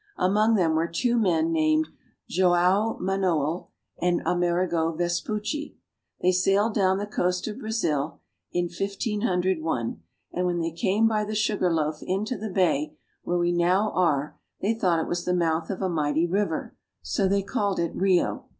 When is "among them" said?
0.17-0.73